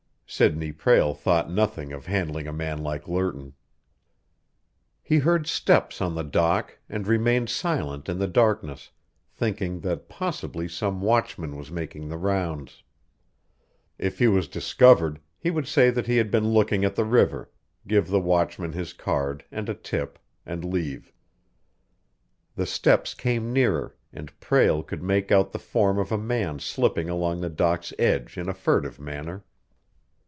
[0.33, 3.53] Sidney Prale thought nothing of handling a man like Lerton.
[5.03, 8.91] He heard steps on the dock and remained silent in the darkness,
[9.33, 12.81] thinking that possibly some watchman was making the rounds.
[13.99, 17.51] If he was discovered, he would say that he had been looking at the river,
[17.85, 21.11] give the watchman his card and a tip, and leave.
[22.55, 27.09] The steps came nearer and Prale could make out the form of a man slipping
[27.09, 29.43] along the dock's edge in a furtive manner.